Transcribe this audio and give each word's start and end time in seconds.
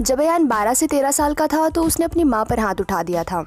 जब 0.00 0.20
अयान 0.20 0.46
12 0.46 0.74
से 0.74 0.86
13 0.86 1.10
साल 1.12 1.34
का 1.34 1.46
था 1.46 1.68
तो 1.68 1.82
उसने 1.84 2.04
अपनी 2.04 2.24
माँ 2.24 2.44
पर 2.44 2.60
हाथ 2.60 2.80
उठा 2.80 3.02
दिया 3.02 3.24
था। 3.24 3.44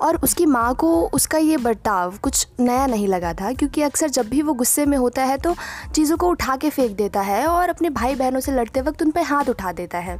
और 0.00 0.16
उसकी 0.16 0.46
माँ 0.46 0.74
को 0.74 0.88
उसका 1.08 1.38
ये 1.38 1.56
बर्ताव 1.56 2.16
कुछ 2.22 2.46
नया 2.60 2.86
नहीं 2.86 3.08
लगा 3.08 3.32
था, 3.34 3.52
क्योंकि 3.52 3.82
अक्सर 3.82 4.08
जब 4.08 4.28
भी 4.28 4.42
वो 4.42 4.52
गुस्से 4.52 4.86
में 4.86 4.96
होता 4.98 5.22
है 5.22 5.36
तो 5.38 5.54
चीज़ों 5.94 6.16
को 6.16 6.28
उठा 6.28 6.56
के 6.56 6.70
फेंक 6.70 6.96
देता 6.96 7.20
है 7.20 7.46
और 7.46 7.68
अपने 7.68 7.90
भाई 7.90 8.14
बहनों 8.14 8.40
से 8.40 8.52
लड़ते 8.52 8.80
वक्त 8.80 9.02
उन 9.02 9.10
पर 9.10 9.22
हाथ 9.22 9.48
उठा 9.48 9.72
देता 9.72 9.98
है। 9.98 10.18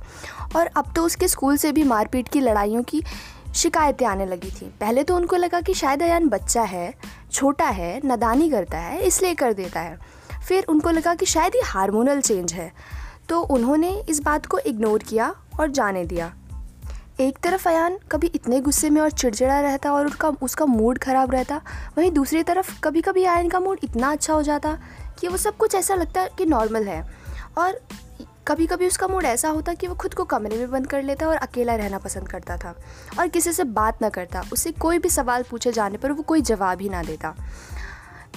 और 0.56 0.66
अब 0.66 0.92
तो 0.96 1.04
उसके 1.04 1.28
स्कूल 1.28 1.56
से 1.56 1.72
भी 1.72 1.84
मारपीट 1.84 2.28
की 2.28 2.40
लड़ाइयों 2.40 2.82
की 2.82 3.02
शिकायतें 3.54 4.06
आने 4.06 4.26
लगी 4.26 4.50
थी। 4.50 4.66
पहले 4.80 5.02
तो 5.02 5.16
उनको 5.16 5.36
लगा 5.36 5.60
कि 5.60 5.74
शायद 5.74 6.02
अयान 6.02 6.28
बच्चा 6.28 6.62
है, 6.62 6.92
छोटा 7.32 7.66
है, 7.66 8.00
नदानी 8.04 8.50
करता 8.50 8.78
है, 8.78 9.00
इसलिए 9.00 9.34
कर 9.34 9.52
देता 9.52 9.80
है। 9.80 9.98
फिर 10.48 10.64
उनको 10.68 10.90
लगा 10.90 11.14
कि 11.14 11.26
शायद 11.26 11.54
ये 11.54 11.62
हार्मोनल 11.64 12.20
चेंज 12.20 12.52
है। 12.52 12.72
तो 13.28 13.40
उन्होंने 13.40 13.90
इस 14.08 14.22
बात 14.22 14.46
को 14.46 14.58
इग्नोर 14.58 15.02
किया 15.02 15.34
और 15.60 15.70
जाने 15.70 16.04
दिया। 16.04 16.32
एक 17.20 17.38
तरफ़ 17.38 17.68
अयान 17.68 17.98
कभी 18.12 18.26
इतने 18.26 18.60
गुस्से 18.60 18.90
में 18.90 19.00
और 19.00 19.10
चिड़चिड़ा 19.10 19.60
रहता 19.60 19.92
और 19.92 20.06
उसका 20.06 20.28
उसका 20.42 20.66
मूड 20.66 20.98
ख़राब 20.98 21.30
रहता, 21.30 21.60
वहीं 21.98 22.10
दूसरी 22.10 22.42
तरफ़ 22.42 22.80
कभी 22.80 23.00
कभी 23.00 23.24
अयान 23.24 23.48
का 23.48 23.60
मूड 23.60 23.78
इतना 23.84 24.10
अच्छा 24.12 24.34
हो 24.34 24.42
जाता 24.42 24.78
कि 25.20 25.28
वो 25.28 25.36
सब 25.36 25.56
कुछ 25.56 25.74
ऐसा 25.74 25.94
लगता 25.94 26.26
कि 26.28 26.46
नॉर्मल 26.46 26.84
है। 26.84 27.02
और 27.58 27.80
कभी 28.48 28.66
कभी 28.66 28.86
उसका 28.86 29.06
मूड 29.08 29.24
ऐसा 29.24 29.48
होता 29.48 29.74
कि 29.74 29.86
वो 29.86 29.94
खुद 29.94 30.14
को 30.14 30.24
कमरे 30.24 30.56
में 30.56 30.70
बंद 30.70 30.86
कर 30.86 31.02
लेता 31.02 31.26
और 31.26 31.36
अकेला 31.36 31.74
रहना 31.74 31.98
पसंद 31.98 32.28
करता 32.28 32.56
था 32.56 32.74
और 33.18 33.28
किसी 33.28 33.52
से 33.52 33.64
बात 33.64 34.02
ना 34.02 34.08
करता 34.08 34.42
उससे 34.52 34.72
कोई 34.72 34.98
भी 34.98 35.08
सवाल 35.08 35.42
पूछे 35.42 35.72
जाने 35.72 35.98
पर 35.98 36.12
वो 36.12 36.22
कोई 36.22 36.40
जवाब 36.42 36.80
ही 36.80 36.88
ना 36.88 37.02
देता। 37.02 37.34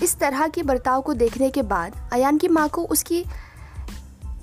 इस 0.04 0.18
तरह 0.20 0.48
के 0.48 0.64
बर्ताव 0.64 1.02
को 1.02 1.14
देखने 1.14 1.50
के 1.50 1.62
बाद 1.64 1.96
अयान 2.14 2.38
की 2.38 2.48
माँ 2.48 2.68
को 2.70 2.84
उसकी 2.84 3.24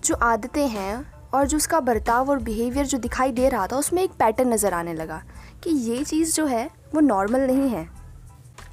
जो 0.04 0.14
आदतें 0.14 0.66
हैं 0.68 1.04
और 1.34 1.46
जो 1.46 1.56
उसका 1.56 1.80
बर्ताव 1.80 2.30
और 2.30 2.38
बिहेवियर 2.38 2.86
जो 2.86 2.98
दिखाई 2.98 3.32
दे 3.32 3.48
रहा 3.48 3.66
था, 3.66 3.76
उसमें 3.76 4.02
एक 4.02 4.10
पैटर्न 4.10 4.52
नज़र 4.52 4.74
आने 4.74 4.94
लगा 4.94 5.22
कि 5.64 5.70
ये 5.70 6.02
चीज़ 6.04 6.34
जो 6.34 6.46
है, 6.46 6.68
वो 6.94 7.00
नॉर्मल 7.00 7.40
नहीं 7.40 7.68
है। 7.70 7.86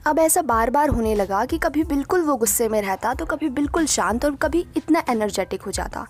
अब 0.07 0.19
ऐसा 0.19 0.41
बार 0.41 0.69
बार 0.69 0.89
होने 0.89 1.13
लगा 1.15 1.43
कि 1.45 1.57
कभी 1.57 1.83
बिल्कुल 1.83 2.21
वो 2.21 2.35
गुस्से 2.35 2.67
में 2.69 2.81
रहता 2.81 3.13
तो 3.13 3.25
कभी 3.25 3.49
बिल्कुल 3.51 3.85
शांत 3.85 4.25
और 4.25 4.35
कभी 4.35 4.65
इतना 4.77 5.03
एनर्जेटिक 5.09 5.61
हो 5.61 5.71
जाता। 5.71 6.05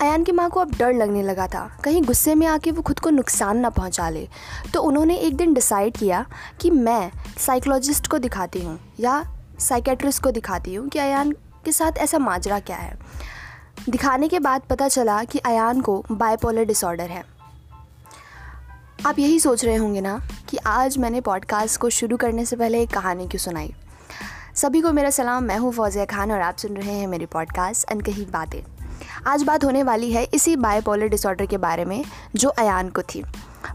अयान 0.00 0.24
की 0.24 0.32
माँ 0.32 0.48
को 0.50 0.60
अब 0.60 0.74
डर 0.78 0.92
लगने 0.92 1.22
लगा 1.22 1.46
था। 1.46 1.68
कहीं 1.84 2.02
गुस्से 2.02 2.34
में 2.34 2.46
आके 2.46 2.70
वो 2.70 2.82
खुद 2.82 2.98
को 2.98 3.10
नुकसान 3.10 3.58
ना 3.58 3.70
पहुँचा 3.70 4.08
ले। 4.08 4.26
तो 4.74 4.80
उन्होंने 4.82 5.16
एक 5.16 5.36
दिन 5.36 5.54
डिसाइड 5.54 5.96
किया 5.96 6.24
कि 6.60 6.70
मैं 6.70 7.10
साइकोलॉजिस्ट 7.38 8.06
को 8.06 8.18
दिखाती 8.18 8.64
हूँ 8.64 8.78
या 9.00 9.22
साइकेट्रिस्ट 9.58 10.22
को 10.22 10.30
दिखाती 10.30 10.74
हूँ 10.74 10.88
कि 10.88 10.98
अयान 10.98 11.32
के 11.64 11.72
साथ 11.72 11.98
ऐसा 11.98 12.18
माजरा 12.18 12.58
क्या 12.60 12.76
है। 12.76 12.98
दिखाने 13.88 14.28
के 14.28 14.38
बाद 14.38 14.62
पता 14.70 14.88
चला 14.88 15.24
कि 15.24 15.38
अयान 15.38 15.80
को 15.80 16.04
बायपोलर 16.12 16.64
डिसऑर्डर 16.64 17.04
है। 17.04 17.24
आप 19.06 19.18
यही 19.18 19.40
सोच 19.40 19.64
रहे 19.64 19.76
होंगे 19.76 20.00
ना 20.00 20.22
कि 20.48 20.56
आज 20.56 20.98
मैंने 20.98 21.20
पॉडकास्ट 21.20 21.80
को 21.80 21.90
शुरू 21.90 22.16
करने 22.16 22.44
से 22.44 22.56
पहले 22.56 22.82
एक 22.82 22.90
कहानी 22.90 23.28
क्यों 23.28 23.38
सुनाई? 23.38 23.74
सभी 24.54 24.80
को 24.80 24.92
मेरा 24.92 25.10
सलाम, 25.10 25.44
मैं 25.44 25.58
हूँ 25.58 25.72
फौजिया 25.72 26.04
खान 26.04 26.32
और 26.32 26.40
आप 26.40 26.56
सुन 26.56 26.76
रहे 26.76 26.92
हैं 26.92 27.06
मेरी 27.06 27.26
पॉडकास्ट 27.26 27.84
अनकही 27.84 28.24
बातें। 28.24 28.62
आज 29.26 29.42
बात 29.42 29.64
होने 29.64 29.82
वाली 29.82 30.12
है 30.12 30.24
इसी 30.24 30.56
बायोपोलर 30.56 31.06
डिसऑर्डर 31.06 31.46
के 31.46 31.58
बारे 31.58 31.84
में, 31.84 32.04
जो 32.36 32.48
अयान 32.48 32.88
को 32.88 33.02
थी। 33.02 33.24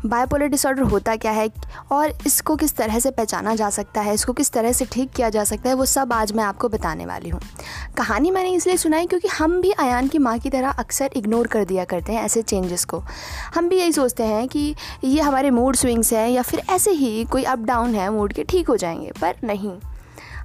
बायोपोलर 0.06 0.48
डिसऑर्डर 0.48 0.82
होता 0.84 1.16
क्या 1.16 1.32
है 1.32 1.50
और 1.92 2.14
इसको 2.26 2.56
किस 2.56 2.76
तरह 2.76 3.00
से 3.00 3.12
पहचाना 3.12 3.56
जा 3.56 3.70
सकता 3.70 4.02
है, 4.02 4.14
इसको 4.14 4.34
किस 4.34 4.52
तरह 4.52 4.72
से 4.72 4.86
ठीक 4.86 5.12
किया 5.12 5.30
जा 5.30 5.44
सकता 5.44 5.70
है, 5.70 5.76
वो 5.76 5.86
सब 5.86 6.14
आज 6.14 6.32
मैं 6.32 6.44
आपको 6.44 6.70
बताने 6.70 7.06
वाली 7.06 7.30
हूँ। 7.30 7.42
कहानी 7.98 8.32
मैंने 8.32 8.52
इसलिए 8.52 8.78
सुनाई 8.78 9.08
क्योंकि 9.08 9.28
हम 9.28 9.60
भी 9.62 9.72
अयान 9.72 10.08
की 10.08 10.18
माँ 10.18 10.38
की 10.40 10.50
तरह 10.50 10.70
अक्सर 10.72 11.10
इग्नोर 11.16 11.48
कर 11.48 11.66
दिया 11.66 11.84
करते 11.86 12.14
हैं 12.14 12.24
ऐसे 12.24 12.42
चेंजेस 12.42 12.86
को। 12.86 13.04
हम 13.56 13.70
भी 13.70 13.80
यही 13.80 13.92
सोचते 13.92 14.24
हैं 14.24 14.48
कि 14.48 14.76
ये 15.04 15.22
हमारे 15.22 15.50
मूड 15.50 15.76
स्विंग्स 15.76 16.14
हैं 16.14 16.30
या 16.30 16.42
फिर 16.42 16.62
ऐसे 16.70 16.92
ही 16.92 17.24
कोई 17.26 17.44
अप 17.44 17.60
डाउन 17.60 17.96
है 17.96 18.10
मूड 18.10 18.34
के, 18.34 18.44
ठीक 18.44 18.68
हो 18.68 18.78
जाएँगे, 18.78 19.12
पर 19.22 19.36
नहीं। 19.44 19.78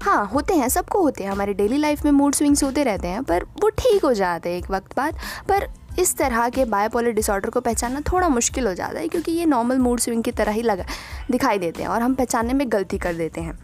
हाँ 0.03 0.27
होते 0.27 0.55
हैं, 0.55 0.69
सबको 0.69 1.01
होते 1.01 1.25
हैं, 1.25 1.31
हमारे 1.31 1.55
डेली 1.55 1.77
लाइफ 1.77 2.05
में 2.05 2.11
मूड 2.13 2.35
स्विंग्स 2.35 2.63
होते 2.65 2.83
रहते 2.85 3.09
हैं, 3.09 3.23
पर 3.23 3.45
वो 3.63 3.69
ठीक 3.69 4.05
हो 4.05 4.13
जाते 4.15 4.51
हैं 4.51 4.59
एक 4.59 4.71
वक्त 4.71 4.97
बाद, 4.97 5.15
पर 5.49 5.69
इस 5.99 6.17
तरह 6.17 6.49
के 6.49 6.65
बायोपोलर 6.65 7.11
डिसऑर्डर 7.11 7.51
को 7.51 7.61
पहचानना 7.61 8.01
थोड़ा 8.03 8.29
मुश्किल 8.29 8.67
हो 8.67 8.75
जाता 8.75 8.99
है 8.99 9.09
क्योंकि 9.09 9.33
ये 9.33 9.47
नॉर्मल 9.47 9.79
मूड 9.79 10.01
स्विंग 10.01 10.23
की 10.23 10.31
तरह 10.31 10.53
ही 10.53 10.63
लगा, 10.63 10.85
दिखाई 11.31 11.59
देते 11.59 11.83
हैं 11.83 11.91
और 11.91 12.03
हम 12.03 12.15
पहचानने 12.15 12.53
में 12.53 12.67
गलती 12.73 12.99
कर 12.99 13.15
देते 13.15 13.41
हैं। 13.41 13.59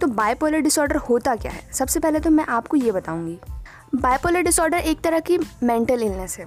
तो 0.00 0.06
बायोपोलर 0.06 0.60
डिसऑर्डर 0.60 0.96
होता 0.98 1.34
क्या 1.36 1.52
है? 1.52 1.62
सबसे 1.72 2.00
पहले 2.00 2.20
तो 2.20 2.30
मैं 2.30 2.44
आपको 2.46 2.76
ये 2.76 2.92
बताऊँगी। 2.92 3.38
बायोपोलर 3.94 4.40
डिसऑर्डर 4.40 4.78
एक 4.78 5.00
तरह 5.00 5.20
की 5.20 5.38
मेंटल 5.62 6.02
इलनेस 6.02 6.38
है, 6.38 6.46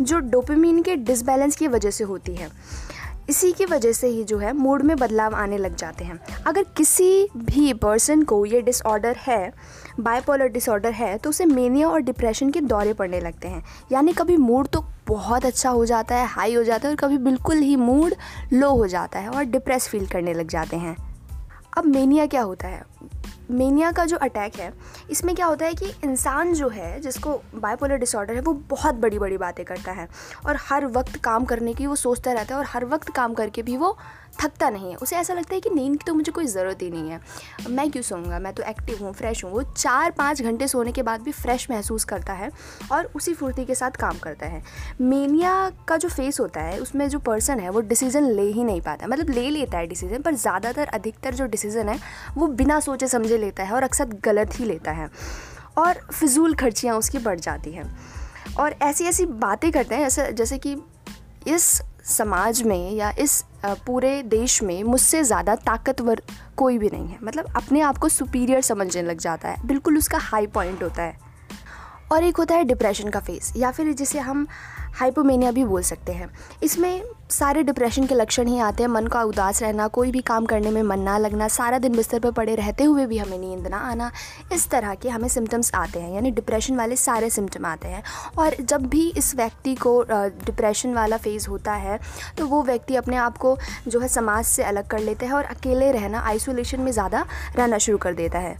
जो 0.00 0.18
डोपामीन 0.18 0.82
के 0.82 0.96
डिसबैलेंस 0.96 1.56
की 1.56 1.68
वजह 1.68 1.90
से 1.90 2.04
होती 2.04 2.34
है। 2.34 2.48
इसी 3.28 3.50
की 3.52 3.64
वजह 3.64 3.92
से 3.92 4.06
ही 4.06 4.24
जो 4.24 4.38
है 4.38 4.52
मूड 4.52 4.82
में 4.82 4.96
बदलाव 4.96 5.34
आने 5.34 5.58
लग 5.58 5.76
जाते 5.76 6.04
हैं। 6.04 6.18
अगर 6.46 6.64
किसी 6.76 7.28
भी 7.36 7.72
पर्सन 7.74 8.22
को 8.22 8.44
ये 8.46 8.60
डिसऑर्डर 8.62 9.16
है 9.16 9.52
बायपोलर 10.00 10.48
डिसऑर्डर 10.48 10.92
है 10.92 11.16
तो 11.18 11.30
उसे 11.30 11.44
मेनिया 11.44 11.88
और 11.88 12.00
डिप्रेशन 12.00 12.50
के 12.50 12.60
दौरे 12.60 12.92
पड़ने 12.92 13.20
लगते 13.20 13.48
हैं। 13.48 13.64
यानी 13.92 14.12
कभी 14.12 14.36
मूड 14.36 14.68
तो 14.68 14.84
बहुत 15.08 15.46
अच्छा 15.46 15.70
हो 15.70 15.84
जाता 15.86 16.16
है 16.16 16.26
हाई 16.26 16.54
हो 16.54 16.64
जाता 16.64 16.88
है 16.88 16.94
और 16.94 17.00
कभी 17.00 17.18
बिल्कुल 17.18 17.58
ही 17.58 17.76
मूड 17.76 18.14
लो 18.52 18.70
हो 18.70 18.86
जाता 18.86 19.18
है 19.18 19.28
और 19.28 19.44
डिप्रेस 19.44 19.88
फील 19.88 20.06
करने 20.06 20.34
लग 20.34 20.48
जाते 20.48 20.76
हैं। 20.76 20.96
अब 21.76 21.84
मेनिया 21.84 22.26
क्या 22.26 22.42
होता 22.42 22.68
है? 22.68 22.82
मेनिया 23.50 23.90
का 23.92 24.04
जो 24.04 24.16
अटैक 24.16 24.56
है, 24.56 24.72
इसमें 25.10 25.34
क्या 25.36 25.46
होता 25.46 25.66
है 25.66 25.74
कि 25.74 25.92
इंसान 26.04 26.52
जो 26.54 26.68
है, 26.68 27.00
जिसको 27.00 27.40
बायपोलर 27.54 27.96
डिसऑर्डर 27.96 28.34
है, 28.34 28.40
वो 28.40 28.52
बहुत 28.68 28.94
बड़ी 28.94 29.18
बड़ी 29.18 29.36
बातें 29.36 29.64
करता 29.64 29.92
है 29.92 30.08
और 30.46 30.58
हर 30.60 30.86
वक्त 30.88 31.16
काम 31.16 31.44
करने 31.44 31.74
की 31.74 31.86
वो 31.86 31.96
सोचता 31.96 32.32
रहता 32.32 32.54
है 32.54 32.60
और 32.60 32.66
हर 32.66 32.84
वक्त 32.86 33.10
काम 33.10 33.34
करके 33.34 33.62
भी 33.62 33.76
वो 33.76 33.96
थकता 34.40 34.68
नहीं 34.70 34.90
है। 34.90 34.96
उसे 34.96 35.16
ऐसा 35.16 35.34
लगता 35.34 35.54
है 35.54 35.60
कि 35.60 35.70
नींद 35.70 35.96
की 35.98 36.04
तो 36.06 36.14
मुझे 36.14 36.32
कोई 36.32 36.46
ज़रूरत 36.46 36.80
ही 36.82 36.90
नहीं 36.90 37.10
है। 37.10 37.20
मैं 37.70 37.90
क्यों 37.90 38.02
सोऊँगा? 38.02 38.38
मैं 38.38 38.52
तो 38.52 38.62
एक्टिव 38.62 39.04
हूँ 39.04 39.12
फ्रेश 39.12 39.44
हूँ। 39.44 39.50
वो 39.52 39.62
चार 39.62 40.10
पाँच 40.10 40.42
घंटे 40.42 40.68
सोने 40.68 40.92
के 40.92 41.02
बाद 41.02 41.20
भी 41.20 41.32
फ्रेश 41.32 41.70
महसूस 41.70 42.04
करता 42.04 42.32
है 42.32 42.50
और 42.92 43.10
उसी 43.16 43.34
फुर्ती 43.34 43.64
के 43.64 43.74
साथ 43.74 43.90
काम 43.90 44.18
करता 44.18 44.46
है। 44.46 44.62
मेनिया 45.00 45.70
का 45.88 45.96
जो 45.96 46.08
फेस 46.08 46.40
होता 46.40 46.60
है, 46.60 46.78
उसमें 46.78 47.08
जो 47.08 47.18
पर्सन 47.18 47.60
है, 47.60 47.70
वो 47.70 47.80
डिसीज़न 47.82 48.30
ले 48.30 48.46
ही 48.48 48.64
नहीं 48.64 48.80
पाता। 48.80 49.06
मतलब 49.06 49.30
ले 49.30 49.48
लेता 49.50 49.78
है 49.78 49.86
डिसीज़न 49.86 50.22
पर 50.22 50.34
ज़्यादातर, 50.34 50.88
अधिकतर 50.88 51.34
जो 51.34 51.46
डिसीज़न 51.46 51.88
है, 51.88 51.98
वो 52.36 52.46
बिना 52.48 52.80
सोचे 52.80 53.08
समझे 53.08 53.33
लेता 53.38 53.62
है 53.62 53.72
और 53.72 53.82
अक्सर 53.82 54.18
गलत 54.24 54.58
ही 54.60 54.64
लेता 54.64 54.92
है 54.92 55.08
और 55.78 56.00
फिजूल 56.12 56.54
खर्चियाँ 56.54 56.96
उसकी 56.98 57.18
बढ़ 57.18 57.40
जाती 57.40 57.72
हैं। 57.72 57.84
और 58.58 58.74
ऐसी 58.82 59.04
ऐसी 59.04 59.26
बातें 59.26 59.70
करते 59.72 59.94
हैं, 59.94 60.02
जैसे 60.02 60.32
जैसे 60.32 60.58
कि 60.58 60.76
इस 61.46 61.82
समाज 62.06 62.62
में 62.62 62.90
या 62.92 63.12
इस 63.18 63.44
पूरे 63.86 64.22
देश 64.22 64.62
में 64.62 64.82
मुझसे 64.84 65.22
ज़्यादा 65.24 65.54
ताकतवर 65.56 66.22
कोई 66.56 66.78
भी 66.78 66.90
नहीं 66.90 67.08
है। 67.08 67.18
मतलब 67.22 67.52
अपने 67.56 67.80
आप 67.80 67.98
को 67.98 68.08
सुपीरियर 68.08 68.60
समझने 68.60 69.02
लग 69.02 69.18
जाता 69.18 69.48
है। 69.48 69.66
बिल्कुल 69.66 69.98
उसका 69.98 70.18
हाई 70.20 70.46
पॉइंट 70.46 70.82
होता 70.82 71.02
है। 71.02 71.16
और 72.12 72.24
एक 72.24 72.36
होता 72.36 72.54
है 72.54 72.64
डिप्रेशन 72.64 73.08
का 73.10 73.20
फेस 73.20 73.52
या 73.56 73.70
फिर 73.70 73.92
जिसे 73.92 74.18
हम 74.18 74.46
हाइपोमेनिया 74.94 75.50
भी 75.50 75.64
बोल 75.64 75.82
सकते 75.82 76.12
हैं। 76.12 76.28
इसमें 76.62 77.02
सारे 77.30 77.62
डिप्रेशन 77.62 78.06
के 78.06 78.14
लक्षण 78.14 78.46
ही 78.48 78.58
आते 78.60 78.82
हैं। 78.82 78.88
मन 78.90 79.06
का 79.06 79.22
उदास 79.24 79.62
रहना, 79.62 79.86
कोई 79.88 80.10
भी 80.10 80.20
काम 80.22 80.44
करने 80.46 80.70
में 80.70 80.82
मन 80.82 81.00
ना 81.00 81.16
लगना, 81.18 81.48
सारा 81.48 81.78
दिन 81.78 81.96
बिस्तर 81.96 82.18
पर 82.20 82.30
पड़े 82.32 82.54
रहते 82.54 82.84
हुए 82.84 83.06
भी 83.06 83.18
हमें 83.18 83.38
नींद 83.38 83.66
ना 83.66 83.78
आना, 83.80 84.10
इस 84.52 84.68
तरह 84.70 84.94
के 84.94 85.08
हमें 85.08 85.28
सिम्टम्स 85.28 85.74
आते 85.74 86.00
हैं, 86.00 86.12
यानी 86.14 86.30
डिप्रेशन 86.30 86.76
वाले 86.76 86.96
सारे 86.96 87.30
सिम्टम 87.30 87.66
आते 87.66 87.88
हैं। 87.88 88.02
और 88.38 88.56
जब 88.62 88.86
भी 88.86 89.08
इस 89.08 89.34
व्यक्ति 89.36 89.74
को 89.76 90.00
डिप्रेशन 90.10 90.94
वाला 90.94 91.16
फ़ेज़ 91.16 91.48
होता 91.48 91.72
है 91.74 91.98
तो 92.38 92.46
वो 92.46 92.62
व्यक्ति 92.62 92.96
अपने 92.96 93.16
आप 93.16 93.38
को 93.38 93.56
जो 93.88 94.00
है 94.00 94.08
समाज 94.10 94.44
से 94.44 94.62
अलग 94.64 94.86
कर 94.86 94.98
लेते 95.00 95.26
हैं 95.26 95.32
और 95.32 95.44
अकेले 95.46 95.90
रहना 95.92 96.20
आइसोलेशन 96.22 96.80
में 96.80 96.92
ज़्यादा 96.92 97.26
रहना 97.56 97.78
शुरू 97.78 97.98
कर 97.98 98.14
देता 98.14 98.38
है। 98.38 98.56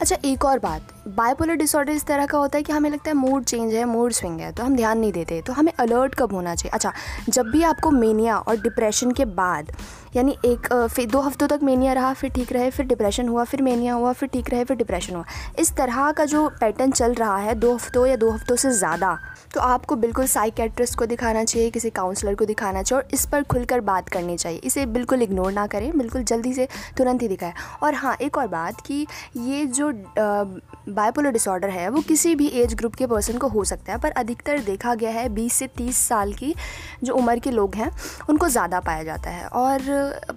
अच्छा 0.00 0.16
एक 0.24 0.44
और 0.44 0.58
बात 0.58 0.92
बायपोलर 1.10 1.54
डिसऑर्डर 1.56 1.92
इस 1.92 2.04
तरह 2.06 2.26
का 2.26 2.38
होता 2.38 2.58
है 2.58 2.62
कि 2.62 2.72
हमें 2.72 2.90
लगता 2.90 3.10
है 3.10 3.16
मूड 3.16 3.44
चेंज 3.44 3.74
है 3.74 3.84
मूड 3.86 4.12
स्विंग 4.12 4.40
है 4.40 4.50
तो 4.52 4.64
हम 4.64 4.76
ध्यान 4.76 4.98
नहीं 4.98 5.12
देते 5.12 5.40
तो 5.42 5.52
हमें 5.52 5.72
अलर्ट 5.74 6.14
कब 6.14 6.32
होना 6.32 6.54
चाहिए? 6.54 6.70
अच्छा 6.74 6.92
जब 7.28 7.50
भी 7.50 7.62
आपको 7.64 7.90
मेनिया 7.90 8.36
और 8.38 8.56
डिप्रेशन 8.58 9.10
के 9.10 9.24
बाद, 9.24 9.72
यानी 10.16 10.36
एक 10.44 10.72
फिर 10.86 11.06
दो 11.06 11.20
हफ्तों 11.20 11.46
तक 11.48 11.60
मेनिया 11.62 11.92
रहा, 11.92 12.12
फिर 12.12 12.30
ठीक 12.30 12.52
रहे, 12.52 12.70
फिर 12.70 12.86
डिप्रेशन 12.86 13.28
हुआ, 13.28 13.44
फिर 13.44 13.62
मेनिया 13.62 13.94
हुआ, 13.94 14.12
फिर 14.12 14.28
ठीक 14.28 14.50
रहे, 14.50 14.64
फिर 14.64 14.76
डिप्रेशन 14.76 15.14
हुआ, 15.14 15.24
इस 15.58 15.74
तरह 15.76 16.10
का 16.12 16.24
जो 16.24 16.48
पैटर्न 16.60 16.90
चल 16.92 17.14
रहा 17.14 17.36
है 17.38 17.54
दो 17.56 17.74
हफ्तों 17.74 18.06
या 18.06 18.16
दो 18.16 18.30
हफ्तों 18.30 18.56
से 18.56 18.70
ज़्यादा 18.72 19.18
तो 19.54 19.60
आपको 19.60 19.96
बिल्कुल 19.96 20.26
साइकेट्रिस्ट 20.26 20.98
को 20.98 21.06
दिखाना 21.06 21.42
चाहिए, 21.44 21.70
किसी 21.70 21.90
काउंसलर 21.90 22.34
को 22.34 22.44
दिखाना 22.44 22.82
चाहिए 22.82 23.02
और 23.02 23.08
इस 23.14 23.24
पर 23.26 23.42
खुलकर 23.44 23.80
बात 23.82 24.08
करनी 24.08 24.36
चाहिए। 24.36 24.58
इसे 24.60 24.84
बिल्कुल 24.88 25.22
इग्नोर 25.22 25.52
ना 25.52 25.66
करें, 25.66 25.90
बिल्कुल 25.98 26.22
जल्दी 26.24 26.52
से 26.54 26.68
तुरंत 26.96 27.22
ही 27.22 27.28
दिखाएँ। 27.28 27.52
और 27.82 27.94
हाँ 27.94 28.16
एक 28.16 28.38
और 28.38 28.46
बात 28.48 28.80
कि 28.86 29.06
ये 29.38 29.64
जो 29.68 29.90
बायपोलर 31.00 31.30
डिसऑर्डर 31.32 31.70
है, 31.70 31.88
वो 31.88 32.00
किसी 32.08 32.34
भी 32.34 32.46
एज 32.60 32.74
ग्रुप 32.74 32.94
के 32.94 33.06
पर्सन 33.06 33.38
को 33.38 33.48
हो 33.48 33.64
सकता 33.64 33.92
है, 33.92 33.98
पर 34.00 34.10
अधिकतर 34.12 34.58
देखा 34.62 34.94
गया 34.94 35.10
है 35.10 35.28
20 35.30 35.52
से 35.52 35.66
30 35.76 35.96
साल 35.98 36.32
की 36.34 36.54
जो 37.04 37.14
उम्र 37.14 37.38
के 37.38 37.50
लोग 37.50 37.74
हैं, 37.74 37.90
उनको 38.28 38.48
ज़्यादा 38.48 38.80
पाया 38.80 39.02
जाता 39.02 39.30
है। 39.30 39.46
और 39.46 39.80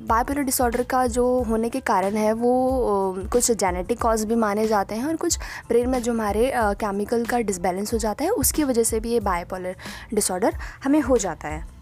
बायपोलर 0.04 0.44
डिसऑर्डर 0.44 0.84
का 0.86 1.06
जो 1.10 1.26
होने 1.44 1.70
के 1.70 1.80
कारण 1.82 2.16
है, 2.16 2.32
वो 2.34 3.26
कुछ 3.32 3.52
जेनेटिक 3.52 4.02
कॉज 4.02 4.24
भी 4.26 4.36
माने 4.38 4.68
जाते 4.68 4.96
हैं 4.96 5.06
और 5.06 5.16
कुछ 5.18 5.40
ब्रेन 5.70 5.90
में 5.90 6.02
जो 6.02 6.12
हमारे 6.14 6.52
केमिकल 6.56 7.26
का 7.26 7.40
डिसबैलेंस 7.42 7.94
हो 7.94 8.00
जाता 8.00 8.24
है, 8.24 8.30
उसकी 8.32 8.64
वजह 8.64 8.84
से 8.84 9.00
भी 9.00 9.12
ये 9.12 9.20
बायपोलर 9.22 9.76
डिसऑर्डर 10.14 10.56
हमें 10.84 11.00
हो 11.02 11.18
जाता 11.18 11.48
है। 11.48 11.73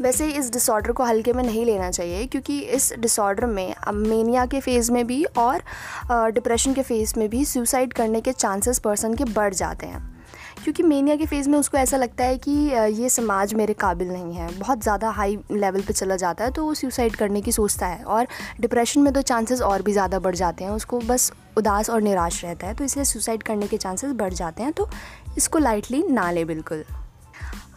वैसे 0.00 0.26
इस 0.28 0.50
डिसऑर्डर 0.52 0.92
को 0.92 1.04
हल्के 1.04 1.32
में 1.32 1.42
नहीं 1.44 1.64
लेना 1.64 1.90
चाहिए, 1.90 2.26
क्योंकि 2.26 2.58
इस 2.58 2.92
डिसऑर्डर 2.98 3.46
में 3.46 3.74
मेनिया 3.88 4.46
के 4.46 4.60
फ़ेज़ 4.60 4.92
में 4.92 5.06
भी 5.06 5.24
और 5.38 5.62
डिप्रेशन 6.32 6.74
के 6.74 6.82
फ़ेज़ 6.82 7.12
में 7.18 7.28
भी 7.30 7.44
सुसाइड 7.46 7.92
करने 7.92 8.20
के 8.20 8.32
चांसेस 8.32 8.78
पर्सन 8.78 9.14
के 9.14 9.24
बढ़ 9.26 9.54
जाते 9.54 9.86
हैं। 9.86 10.08
क्योंकि 10.62 10.82
मेनिया 10.82 11.16
के 11.16 11.26
फ़ेज़ 11.26 11.48
में 11.50 11.58
उसको 11.58 11.78
ऐसा 11.78 11.96
लगता 11.96 12.24
है 12.24 12.36
कि 12.38 12.50
ये 12.94 13.08
समाज 13.08 13.54
मेरे 13.54 13.72
काबिल 13.74 14.08
नहीं 14.08 14.34
है, 14.34 14.48
बहुत 14.58 14.82
ज़्यादा 14.82 15.10
हाई 15.10 15.38
लेवल 15.52 15.80
पे 15.80 15.92
चला 15.92 16.16
जाता 16.16 16.44
है 16.44 16.50
तो 16.50 16.64
वो 16.64 16.74
सुसाइड 16.74 17.16
करने 17.16 17.40
की 17.40 17.52
सोचता 17.52 17.86
है 17.86 18.02
और 18.04 18.26
डिप्रेशन 18.60 19.00
में 19.00 19.12
तो 19.12 19.22
चांसेस 19.22 19.60
और 19.62 19.82
भी 19.82 19.92
ज़्यादा 19.92 20.18
बढ़ 20.18 20.34
जाते 20.34 20.64
हैं, 20.64 20.70
उसको 20.70 20.98
बस 21.00 21.32
उदास 21.58 21.90
और 21.90 22.02
निराश 22.02 22.44
रहता 22.44 22.66
है 22.66 22.74
तो 22.74 22.84
इसलिए 22.84 23.04
सुसाइड 23.06 23.42
करने 23.42 23.66
के 23.66 23.76
चांसेस 23.78 24.12
बढ़ 24.14 24.32
जाते 24.34 24.62
हैं 24.62 24.72
तो 24.72 24.88
इसको 25.36 25.58
लाइटली 25.58 26.02
ना 26.10 26.30
ले 26.30 26.44
बिल्कुल। 26.44 26.84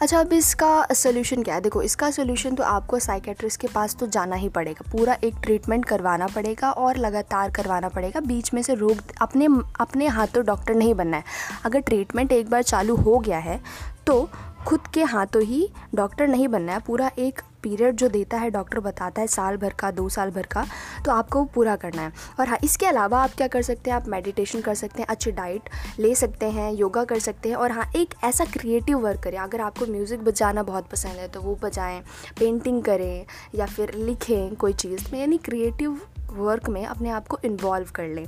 अच्छा 0.04 0.20
अब 0.20 0.34
इसका 0.34 0.86
सोल्यूशन 0.94 1.44
क्या 1.44 1.56
है? 1.56 1.62
देखो, 1.62 1.82
इसका 1.82 2.10
सोल्यूशन 2.12 2.56
तो 2.56 2.64
आपको 2.64 2.98
साइकेट्रिस्ट 3.00 3.60
के 3.62 3.68
पास 3.68 3.96
तो 3.96 4.08
जाना 4.08 4.36
ही 4.36 4.50
पड़ेगा। 4.50 4.90
पूरा 4.92 5.16
एक 5.24 5.36
ट्रीटमेंट 5.44 5.86
करवाना 5.86 6.28
पड़ेगा 6.28 6.72
और 6.72 6.98
लगातार 6.98 7.52
करवाना 7.52 7.90
पड़ेगा। 7.90 8.20
बीच 8.20 8.54
में 8.54 8.62
से 8.62 8.74
रोग 8.74 8.98
अपने 9.22 9.48
अपने 9.80 10.08
हाथों 10.08 10.46
डॉक्टर 10.46 10.76
नहीं 10.76 10.94
बनना 10.94 11.18
है। 11.18 11.24
अगर 11.66 11.80
ट्रीटमेंट 11.82 12.32
एक 12.32 12.50
बार 12.50 12.64
चालू 12.64 12.96
हो 12.96 13.18
गया 13.20 13.38
है 13.38 13.60
तो 14.08 14.30
खुद 14.68 14.88
के 14.94 15.04
हाथों 15.04 15.42
ही 15.44 15.68
डॉक्टर 15.96 16.28
नहीं 16.28 16.48
बनना 16.48 16.74
है। 16.74 16.80
पूरा 16.80 17.10
एक 17.20 17.42
पीरियड 17.64 17.96
जो 17.96 18.08
देता 18.10 18.38
है, 18.38 18.50
डॉक्टर 18.52 18.80
बताता 18.80 19.22
है, 19.22 19.28
साल 19.28 19.58
भर 19.58 19.74
का, 19.74 19.90
दो 19.92 20.08
साल 20.10 20.32
भर 20.32 20.46
का 20.46 20.66
तो 21.06 21.12
आपको 21.12 21.40
वो 21.40 21.46
पूरा 21.46 21.76
करना 21.76 22.02
है। 22.02 22.12
और 22.40 22.48
हाँ 22.50 22.58
इसके 22.64 22.86
अलावा 22.86 23.22
आप 23.24 23.34
क्या 23.38 23.48
कर 23.48 23.62
सकते 23.62 23.90
हैं, 23.90 23.98
आप 23.98 24.08
मेडिटेशन 24.08 24.62
कर 24.62 24.76
सकते 24.76 25.02
हैं, 25.02 25.08
अच्छी 25.08 25.32
डाइट 25.32 25.70
ले 26.00 26.14
सकते 26.16 26.50
हैं 26.52 26.72
योगा 26.74 27.04
कर 27.04 27.20
सकते 27.20 27.50
हैं। 27.50 27.56
और 27.56 27.72
हाँ 27.72 27.92
एक 27.96 28.14
ऐसा 28.24 28.46
क्रिएटिव 28.46 29.00
वर्क 29.00 29.22
करें। 29.24 29.38
अगर 29.40 29.62
आपको 29.62 29.86
म्यूज़िक 29.86 30.24
बजाना 30.24 30.64
बहुत 30.64 30.90
पसंद 30.90 31.20
है 31.20 31.28
तो 31.28 31.42
वो 31.42 31.58
बजाएँ 31.64 32.02
पेंटिंग 32.40 32.82
करें 32.84 33.26
या 33.56 33.66
फिर 33.66 33.94
लिखें 33.96 34.56
कोई 34.56 34.74
चीज़ 34.76 35.12
में। 35.14 35.20
यानी 35.20 35.38
क्रिएटिव 35.40 36.00
वर्क 36.32 36.70
में 36.70 36.86
अपने 36.86 37.10
आप 37.10 37.28
को 37.28 37.38
इन्वॉल्व 37.46 37.90
कर 37.96 38.08
लें। 38.08 38.26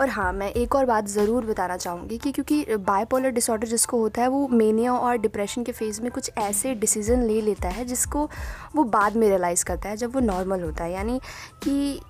और 0.00 0.08
हाँ 0.08 0.32
मैं 0.32 0.50
एक 0.50 0.74
और 0.74 0.84
बात 0.86 1.06
ज़रूर 1.08 1.46
बताना 1.46 1.76
चाहूँगी 1.76 2.18
कि 2.18 2.32
क्योंकि 2.32 2.76
बायपोलर 2.76 3.30
डिसऑर्डर 3.30 3.68
जिसको 3.68 3.98
होता 3.98 4.22
है, 4.22 4.28
वो 4.28 4.48
मेनिया 4.48 4.92
और 4.94 5.16
डिप्रेशन 5.18 5.64
के 5.64 5.72
फ़ेज़ 5.72 6.00
में 6.02 6.10
कुछ 6.10 6.30
ऐसे 6.38 6.74
डिसीज़न 6.74 7.22
ले 7.22 7.40
लेता 7.40 7.68
है 7.68 7.84
जिसको 7.84 8.28
वो 8.76 8.84
बाद 8.86 9.16
में 9.16 9.28
रियलाइज़ 9.28 9.64
करता 9.64 9.88
है 9.88 9.96
जब 9.96 10.14
वो 10.14 10.20
नॉर्मल 10.20 10.62
होता 10.62 10.84
है। 10.84 10.92
यानी 10.92 11.20
कि 11.64 12.00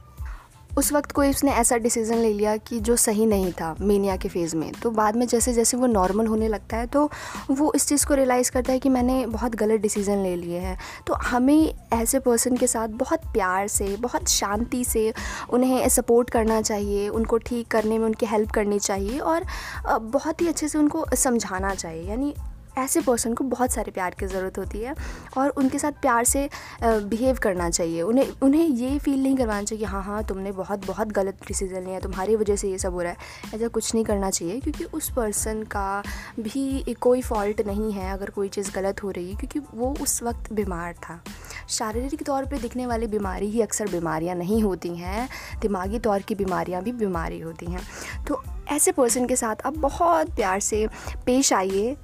उस 0.78 0.92
वक्त 0.92 1.12
कोई 1.12 1.30
उसने 1.30 1.52
ऐसा 1.52 1.76
डिसीज़न 1.78 2.16
ले 2.16 2.32
लिया 2.32 2.56
कि 2.58 2.78
जो 2.80 2.96
सही 2.96 3.26
नहीं 3.26 3.50
था 3.52 3.74
मीनिया 3.80 4.16
के 4.16 4.28
फ़ेज़ 4.28 4.56
में। 4.56 4.70
तो 4.72 4.90
बाद 4.90 5.16
में 5.16 5.26
जैसे 5.26 5.52
जैसे 5.52 5.76
वो 5.76 5.86
नॉर्मल 5.86 6.26
होने 6.26 6.48
लगता 6.48 6.76
है 6.76 6.86
तो 6.86 7.10
वो 7.50 7.72
इस 7.76 7.86
चीज़ 7.88 8.06
को 8.06 8.14
रियलाइज़ 8.14 8.50
करता 8.50 8.72
है 8.72 8.78
कि 8.78 8.88
मैंने 8.88 9.24
बहुत 9.26 9.54
गलत 9.54 9.80
डिसीज़न 9.80 10.22
ले 10.22 10.34
लिए 10.36 10.58
हैं। 10.58 10.78
तो 11.06 11.14
हमें 11.14 11.74
ऐसे 11.92 12.18
पर्सन 12.18 12.56
के 12.56 12.66
साथ 12.66 12.88
बहुत 12.88 13.26
प्यार 13.32 13.68
से, 13.68 13.96
बहुत 13.96 14.28
शांति 14.28 14.84
से 14.84 15.12
उन्हें 15.50 15.88
सपोर्ट 15.88 16.30
करना 16.30 16.60
चाहिए, 16.62 17.08
उनको 17.08 17.38
ठीक 17.38 17.68
करने 17.68 17.98
में, 17.98 18.06
उनकी 18.06 18.26
हेल्प 18.26 18.50
करनी 18.50 18.78
चाहिए 18.78 19.18
और 19.18 19.44
बहुत 19.88 20.40
ही 20.40 20.48
अच्छे 20.48 20.68
से 20.68 20.78
उनको 20.78 21.04
समझाना 21.16 21.74
चाहिए। 21.74 22.08
यानी 22.10 22.34
ऐसे 22.78 23.00
पर्सन 23.00 23.34
को 23.34 23.44
बहुत 23.44 23.72
सारे 23.72 23.90
प्यार 23.90 24.14
की 24.20 24.26
ज़रूरत 24.26 24.58
होती 24.58 24.78
है 24.78 24.94
और 25.38 25.48
उनके 25.48 25.78
साथ 25.78 25.92
प्यार 26.02 26.24
से 26.24 26.48
बिहेव 26.82 27.38
करना 27.42 27.68
चाहिए। 27.70 28.02
उन्हें 28.02 28.32
उन्हें 28.42 28.64
ये 28.64 28.98
फील 28.98 29.22
नहीं 29.22 29.36
करवाना 29.36 29.62
चाहिए 29.62 29.84
हाँ 29.84 30.02
हाँ 30.02 30.22
तुमने 30.24 30.52
बहुत 30.52 30.86
बहुत 30.86 31.08
गलत 31.12 31.46
डिसीज़न 31.48 31.84
लिया 31.86 32.00
तुम्हारी 32.00 32.36
वजह 32.36 32.56
से 32.56 32.70
ये 32.70 32.78
सब 32.78 32.92
हो 32.92 33.02
रहा 33.02 33.12
है। 33.12 33.54
ऐसा 33.54 33.68
कुछ 33.68 33.94
नहीं 33.94 34.04
करना 34.04 34.30
चाहिए 34.30 34.60
क्योंकि 34.60 34.84
उस 34.84 35.10
पर्सन 35.12 35.62
का 35.72 36.02
भी 36.40 36.94
कोई 37.00 37.22
फॉल्ट 37.22 37.60
नहीं 37.66 37.92
है 37.92 38.12
अगर 38.12 38.30
कोई 38.30 38.48
चीज़ 38.48 38.70
गलत 38.74 39.02
हो 39.02 39.10
रही 39.10 39.30
है 39.30 39.36
क्योंकि 39.36 39.60
वो 39.74 39.94
उस 40.02 40.22
वक्त 40.22 40.52
बीमार 40.52 40.92
था। 40.94 41.20
शारीरिक 41.68 42.22
तौर 42.22 42.46
पे 42.46 42.58
दिखने 42.58 42.86
वाली 42.86 43.06
बीमारी 43.06 43.48
ही 43.50 43.60
अक्सर 43.60 43.88
बीमारियाँ 43.88 44.34
नहीं 44.36 44.62
होती 44.62 44.94
हैं, 44.96 45.28
दिमागी 45.60 45.98
तौर 45.98 46.22
की 46.22 46.34
बीमारियाँ 46.34 46.82
भी 46.82 46.92
बीमारी 46.94 47.40
होती 47.40 47.66
हैं। 47.66 47.82
तो 48.28 48.42
ऐसे 48.68 48.92
पर्सन 48.92 49.26
के 49.26 49.36
साथ 49.36 49.66
आप 49.66 49.76
बहुत 49.78 50.34
प्यार 50.36 50.60
से 50.60 50.86
पेश 51.26 51.52
आइए 51.52 51.96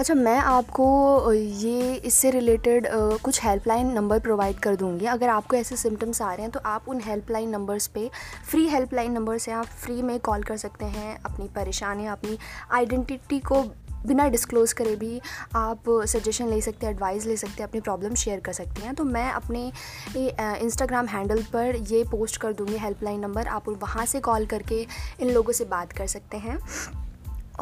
अच्छा 0.00 0.14
मैं 0.14 0.36
आपको 0.36 1.32
ये 1.32 1.94
इससे 1.94 2.30
रिलेटेड 2.30 2.86
कुछ 3.22 3.42
हेल्पलाइन 3.44 3.92
नंबर 3.92 4.18
प्रोवाइड 4.18 4.58
कर 4.58 4.76
दूँगी। 4.76 5.06
अगर 5.06 5.28
आपको 5.28 5.56
ऐसे 5.56 5.76
सिम्टम्स 5.76 6.22
आ 6.22 6.32
रहे 6.32 6.42
हैं 6.42 6.50
तो 6.50 6.60
आप 6.66 6.88
उन 6.88 7.00
हेल्पलाइन 7.00 7.48
नंबर्स 7.48 7.86
पे 7.86 8.08
फ्री 8.50 8.66
हेल्पलाइन 8.68 9.12
नंबर 9.12 9.38
से 9.38 9.52
आप 9.52 9.66
फ्री 9.82 10.00
में 10.02 10.18
कॉल 10.20 10.42
कर 10.42 10.56
सकते 10.56 10.84
हैं 10.86 11.18
अपनी 11.24 11.46
परेशानियाँ 11.56 12.16
अपनी 12.16 12.38
आइडेंटिटी 12.72 13.38
को 13.40 13.62
बिना 14.06 14.28
डिस्क्लोज़ 14.28 14.74
करे 14.74 14.96
भी 14.96 15.20
आप 15.56 15.84
सजेशन 16.06 16.48
ले 16.48 16.60
सकते 16.60 16.86
हैं 16.86 16.92
एडवाइस 16.92 17.26
ले 17.26 17.36
सकते 17.36 17.62
हैं, 17.62 17.68
अपनी 17.68 17.80
प्रॉब्लम 17.80 18.14
शेयर 18.14 18.40
कर 18.40 18.52
सकते 18.52 18.82
हैं। 18.82 18.94
तो 18.94 19.04
मैं 19.04 19.30
अपने 19.30 19.70
इंस्टाग्राम 20.16 21.06
हैंडल 21.06 21.42
पर 21.52 21.76
ये 21.90 22.02
पोस्ट 22.10 22.40
कर 22.40 22.52
दूँगी 22.52 22.78
हेल्पलाइन 22.78 23.20
नंबर 23.20 23.46
आप 23.48 23.68
वहाँ 23.68 24.06
से 24.06 24.20
कॉल 24.20 24.46
करके 24.46 24.86
इन 25.20 25.30
लोगों 25.30 25.52
से 25.52 25.64
बात 25.66 25.92
कर 25.92 26.06
सकते 26.06 26.36
हैं। 26.36 26.58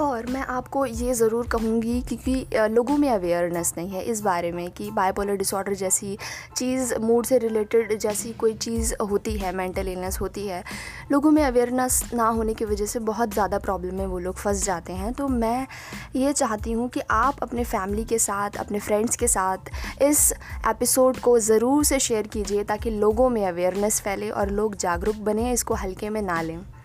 और 0.01 0.27
मैं 0.27 0.41
आपको 0.49 0.85
ये 0.87 1.15
ज़रूर 1.15 1.47
कहूँगी 1.47 2.01
क्योंकि 2.03 2.69
लोगों 2.71 2.97
में 2.99 3.09
अवेयरनेस 3.11 3.73
नहीं 3.77 3.89
है 3.89 4.03
इस 4.03 4.21
बारे 4.21 4.53
में 4.53 4.71
कि 4.71 4.91
बाइपोलर 4.91 5.37
डिसऑर्डर 5.37 5.75
जैसी 5.75 6.17
चीज़ 6.57 6.95
मूड 7.01 7.27
से 7.27 7.39
रिलेटेड 7.39 7.97
जैसी 7.99 8.33
कोई 8.35 8.55
चीज़ 8.57 8.95
होती 9.03 9.37
है 9.39 9.55
मेंटल 9.57 9.89
इलनेस 9.89 10.21
होती 10.21 10.47
है, 10.47 10.63
लोगों 11.13 11.31
में 11.31 11.43
अवेयरनेस 11.45 12.03
ना 12.15 12.29
होने 12.29 12.55
की 12.55 12.65
वजह 12.65 12.87
से 12.87 12.99
बहुत 13.01 13.33
ज़्यादा 13.33 13.59
प्रॉब्लम 13.59 13.95
में 13.95 14.07
वो 14.07 14.19
लोग 14.19 14.37
फंस 14.37 14.65
जाते 14.65 14.93
हैं। 14.93 15.13
तो 15.13 15.29
मैं 15.29 15.67
ये 16.17 16.33
चाहती 16.33 16.73
हूँ 16.73 16.89
कि 16.89 17.01
आप 17.11 17.43
अपने 17.43 17.65
फैमिली 17.67 18.05
के 18.05 18.19
साथ, 18.19 18.57
अपने 18.57 18.79
फ्रेंड्स 18.81 19.17
के 19.17 19.29
साथ 19.29 19.71
इस 20.03 20.33
एपिसोड 20.69 21.19
को 21.19 21.39
ज़रूर 21.41 21.85
से 21.85 21.99
शेयर 22.01 22.27
कीजिए 22.27 22.65
ताकि 22.65 22.91
लोगों 22.91 23.29
में 23.31 23.47
अवेयरनेस 23.47 24.01
फैले 24.01 24.31
और 24.31 24.51
लोग 24.51 24.77
जागरूक 24.79 25.17
बने, 25.17 25.53
इसको 25.53 25.75
हल्के 25.77 26.11
में 26.11 26.23
ना 26.23 26.41
लें। 26.43 26.80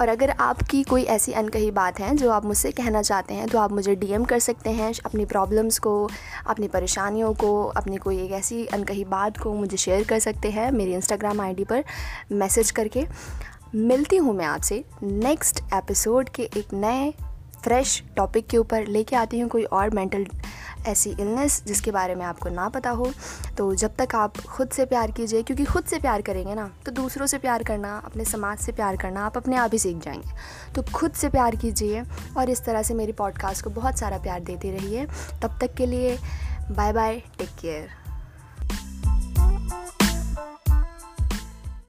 और 0.00 0.08
अगर 0.08 0.30
आपकी 0.30 0.82
कोई 0.82 1.02
ऐसी 1.04 1.32
अनकही 1.32 1.70
बात 1.70 2.00
है 2.00 2.16
जो 2.16 2.30
आप 2.30 2.44
मुझसे 2.44 2.70
कहना 2.70 3.02
चाहते 3.02 3.34
हैं 3.34 3.48
तो 3.48 3.58
आप 3.58 3.72
मुझे 3.72 3.94
डीएम 3.94 4.24
कर 4.24 4.38
सकते 4.38 4.70
हैं, 4.70 4.92
अपनी 5.06 5.24
प्रॉब्लम्स 5.24 5.78
को, 5.78 6.08
अपनी 6.46 6.68
परेशानियों 6.68 7.34
को, 7.34 7.64
अपनी 7.64 7.96
कोई 7.96 8.18
एक 8.18 8.32
ऐसी 8.32 8.66
अनकही 8.66 9.04
बात 9.04 9.38
को 9.38 9.54
मुझे 9.54 9.76
शेयर 9.76 10.04
कर 10.04 10.18
सकते 10.18 10.50
हैं 10.50 10.72
मेरी 10.72 10.94
इंस्टाग्राम 10.94 11.40
आईडी 11.40 11.64
पर 11.64 11.84
मैसेज 12.32 12.70
करके। 12.70 13.06
मिलती 13.74 14.16
हूँ 14.16 14.34
मैं 14.34 14.46
आपसे 14.46 14.84
नेक्स्ट 15.02 15.60
एपिसोड 15.74 16.28
के 16.28 16.42
एक 16.42 16.74
नए 16.74 17.29
फ्रेश 17.64 18.02
टॉपिक 18.16 18.46
के 18.46 18.58
ऊपर 18.58 18.86
लेके 18.86 19.16
आती 19.16 19.40
हूँ, 19.40 19.48
कोई 19.48 19.64
और 19.64 19.90
मेंटल 19.90 20.26
ऐसी 20.88 21.10
इलनेस 21.10 21.62
जिसके 21.66 21.90
बारे 21.90 22.14
में 22.14 22.24
आपको 22.26 22.48
ना 22.48 22.68
पता 22.68 22.90
हो 22.90 23.10
तो 23.58 23.74
जब 23.74 23.96
तक 23.96 24.14
आप 24.14 24.36
खुद 24.38 24.68
से 24.68 24.84
प्यार 24.84 25.10
कीजिए, 25.10 25.42
क्योंकि 25.42 25.64
खुद 25.64 25.84
से 25.84 25.98
प्यार 25.98 26.22
करेंगे 26.22 26.54
ना 26.54 26.70
तो 26.86 26.92
दूसरों 26.92 27.26
से 27.26 27.38
प्यार 27.38 27.62
करना, 27.62 27.96
अपने 27.96 28.24
समाज 28.24 28.58
से 28.58 28.72
प्यार 28.72 28.96
करना, 28.96 29.24
आप 29.26 29.36
अपने 29.36 29.56
आप 29.56 29.70
ही 29.72 29.78
सीख 29.78 29.96
जाएँगे। 29.96 30.72
तो 30.74 30.82
खुद 30.94 31.12
से 31.12 31.28
प्यार 31.28 31.56
कीजिए 31.56 32.02
और 32.36 32.50
इस 32.50 32.64
तरह 32.64 32.82
से 32.82 32.94
मेरी 32.94 33.12
पॉडकास्ट 33.12 33.64
को 33.64 33.70
बहुत 33.70 33.98
सारा 33.98 34.18
प्यार 34.18 34.40
देते 34.42 34.70
रहिए। 34.70 35.06
तब 35.42 35.58
तक 35.60 35.74
के 35.74 35.86
लिए 35.86 36.18
बाय 36.70 36.92
बाय 36.92 37.22
टेक 37.38 37.48
केयर 37.60 37.99